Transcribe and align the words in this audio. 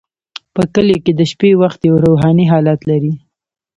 په 0.53 0.61
کلیو 0.73 1.03
کې 1.05 1.11
د 1.15 1.21
شپې 1.31 1.51
وخت 1.61 1.79
یو 1.89 1.95
روحاني 2.05 2.45
حالت 2.51 2.79
لري. 2.89 3.13